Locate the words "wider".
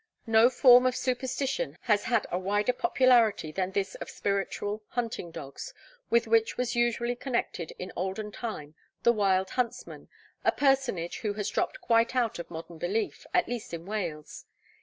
2.39-2.73